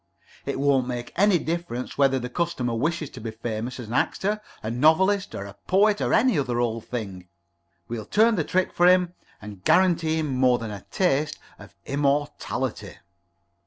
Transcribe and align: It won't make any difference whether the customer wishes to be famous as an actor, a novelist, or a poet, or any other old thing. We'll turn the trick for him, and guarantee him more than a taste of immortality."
It 0.47 0.59
won't 0.59 0.87
make 0.87 1.13
any 1.15 1.37
difference 1.37 1.95
whether 1.95 2.17
the 2.17 2.27
customer 2.27 2.73
wishes 2.73 3.11
to 3.11 3.19
be 3.21 3.29
famous 3.29 3.79
as 3.79 3.85
an 3.87 3.93
actor, 3.93 4.41
a 4.63 4.71
novelist, 4.71 5.35
or 5.35 5.45
a 5.45 5.53
poet, 5.67 6.01
or 6.01 6.11
any 6.11 6.39
other 6.39 6.59
old 6.59 6.85
thing. 6.85 7.27
We'll 7.87 8.07
turn 8.07 8.33
the 8.33 8.43
trick 8.43 8.73
for 8.73 8.87
him, 8.87 9.13
and 9.43 9.63
guarantee 9.63 10.17
him 10.17 10.29
more 10.35 10.57
than 10.57 10.71
a 10.71 10.87
taste 10.89 11.37
of 11.59 11.75
immortality." 11.85 12.97